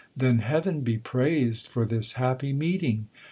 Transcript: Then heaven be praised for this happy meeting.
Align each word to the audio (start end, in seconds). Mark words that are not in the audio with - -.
Then 0.17 0.39
heaven 0.39 0.81
be 0.81 0.97
praised 0.97 1.67
for 1.67 1.85
this 1.85 2.13
happy 2.13 2.53
meeting. 2.53 3.07